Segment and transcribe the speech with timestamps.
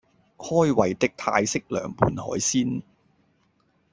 [0.39, 2.81] 開胃的泰式涼拌海鮮